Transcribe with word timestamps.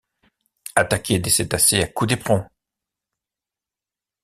Attaquer 0.73 1.19
des 1.19 1.29
cétacés 1.29 1.83
à 1.83 1.87
coups 1.87 2.09
d’éperon! 2.09 2.43